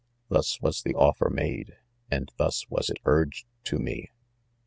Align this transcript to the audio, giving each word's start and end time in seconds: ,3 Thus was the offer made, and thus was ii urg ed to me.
,3 0.31 0.35
Thus 0.37 0.61
was 0.63 0.81
the 0.81 0.95
offer 0.95 1.29
made, 1.29 1.75
and 2.09 2.31
thus 2.37 2.67
was 2.71 2.89
ii 2.89 2.95
urg 3.05 3.33
ed 3.35 3.45
to 3.65 3.77
me. 3.77 4.09